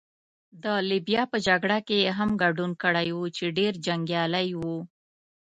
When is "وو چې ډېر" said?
3.15-3.73